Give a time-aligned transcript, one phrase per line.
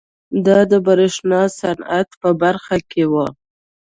[0.45, 3.27] دا د برېښنا صنعت په برخه کې وه.